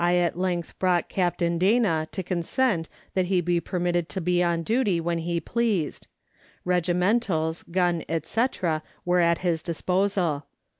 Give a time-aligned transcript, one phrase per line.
[0.03, 4.99] 71 length brought Captain Dana to consent that he be permitted to 'be on duty
[4.99, 6.07] when he pleased;
[6.65, 8.45] regimentals, gun, &c.,
[9.05, 10.47] were at his disposal.